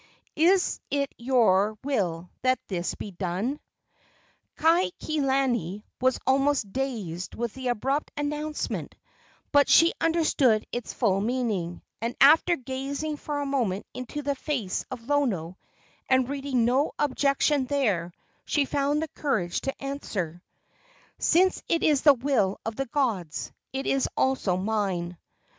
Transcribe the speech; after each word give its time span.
Is 0.35 0.79
it 0.89 1.13
your 1.19 1.77
will 1.83 2.31
that 2.41 2.57
this 2.67 2.95
be 2.95 3.11
done?" 3.11 3.59
Kaikilani 4.57 5.83
was 5.99 6.17
almost 6.25 6.73
dazed 6.73 7.35
with 7.35 7.53
the 7.53 7.67
abrupt 7.67 8.09
announcement; 8.17 8.95
but 9.51 9.69
she 9.69 9.93
understood 10.01 10.65
its 10.71 10.91
full 10.91 11.21
meaning, 11.21 11.83
and, 12.01 12.15
after 12.19 12.55
gazing 12.55 13.17
for 13.17 13.41
a 13.41 13.45
moment 13.45 13.85
into 13.93 14.23
the 14.23 14.33
face 14.33 14.83
of 14.89 15.07
Lono 15.07 15.59
and 16.09 16.27
reading 16.27 16.65
no 16.65 16.93
objection 16.97 17.65
there, 17.65 18.11
she 18.43 18.65
found 18.65 19.03
the 19.03 19.07
courage 19.09 19.61
to 19.61 19.83
answer: 19.83 20.41
"Since 21.19 21.61
it 21.69 21.83
is 21.83 22.01
the 22.01 22.15
will 22.15 22.59
of 22.65 22.75
the 22.75 22.87
gods, 22.87 23.51
it 23.71 23.85
is 23.85 24.09
also 24.17 24.57
mine." 24.57 25.19